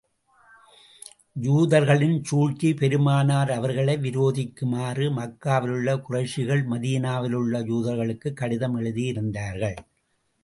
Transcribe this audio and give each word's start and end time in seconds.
யூதர்களின் 1.41 2.23
சூழ்ச்சி 2.23 2.73
பெருமானார் 2.73 3.51
அவர்களை 3.51 3.95
விரோதிக்குமாறு, 3.97 5.05
மக்காவிலுள்ள 5.17 5.95
குறைஷிகள் 6.09 6.63
மதீனாவிலுள்ள 6.71 7.61
யூதர்களுக்குக் 7.65 8.33
கடிதம் 8.33 8.79
எழுதியிருந்தார்கள். 8.79 9.77